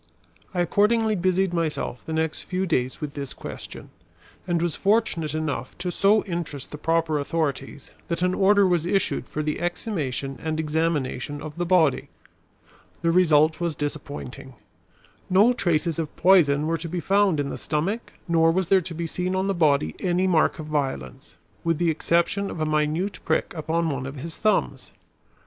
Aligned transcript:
I 0.51 0.61
accordingly 0.61 1.15
busied 1.15 1.53
myself 1.53 2.01
the 2.07 2.11
next 2.13 2.41
few 2.45 2.65
days 2.65 3.01
with 3.01 3.13
this 3.13 3.35
question, 3.35 3.91
and 4.47 4.59
was 4.59 4.75
fortunate 4.75 5.35
enough 5.35 5.77
to 5.77 5.91
so 5.91 6.23
interest 6.23 6.71
the 6.71 6.79
proper 6.79 7.19
authorities 7.19 7.91
that 8.07 8.23
an 8.23 8.33
order 8.33 8.65
was 8.65 8.87
issued 8.87 9.27
for 9.27 9.43
the 9.43 9.59
exhumation 9.61 10.39
and 10.41 10.59
examination 10.59 11.39
of 11.39 11.55
the 11.55 11.67
body. 11.67 12.07
The 13.03 13.11
result 13.11 13.61
was 13.61 13.75
disappointing. 13.75 14.55
No 15.29 15.53
traces 15.53 15.99
of 15.99 16.15
poison 16.15 16.65
were 16.65 16.79
to 16.79 16.89
be, 16.89 16.99
found 16.99 17.39
in 17.39 17.49
the 17.49 17.55
stomach 17.59 18.11
nor 18.27 18.51
was 18.51 18.69
there 18.69 18.81
to 18.81 18.95
be 18.95 19.05
seen 19.05 19.35
on 19.35 19.45
the 19.45 19.53
body 19.53 19.93
any 19.99 20.25
mark 20.25 20.57
of 20.57 20.65
violence, 20.65 21.35
with 21.63 21.77
the 21.77 21.91
exception 21.91 22.49
of 22.49 22.59
a 22.59 22.65
minute 22.65 23.19
prick 23.23 23.53
upon 23.53 23.87
one 23.91 24.07
of 24.07 24.15
his 24.15 24.35
thumbs. 24.39 24.93